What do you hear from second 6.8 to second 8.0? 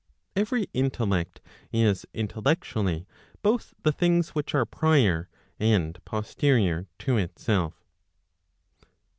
to itself.